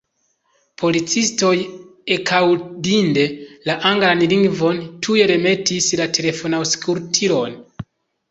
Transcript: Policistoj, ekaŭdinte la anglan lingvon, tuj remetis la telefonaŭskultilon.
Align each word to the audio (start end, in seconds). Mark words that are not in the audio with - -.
Policistoj, 0.83 1.51
ekaŭdinte 2.15 3.25
la 3.69 3.75
anglan 3.91 4.25
lingvon, 4.33 4.81
tuj 5.09 5.19
remetis 5.33 5.91
la 6.01 6.09
telefonaŭskultilon. 6.19 7.55